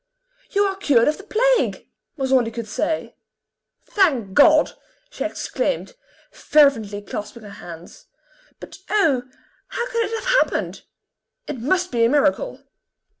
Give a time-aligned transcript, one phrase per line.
[0.49, 3.13] "You are cured of the plague!" was all he could say.
[3.85, 4.71] "Thank God!"
[5.11, 5.93] she exclaimed,
[6.31, 8.07] fervently clasping her hands.
[8.59, 9.21] "But oh!
[9.67, 10.81] how can it have happened?
[11.45, 12.61] It must be a miracle!"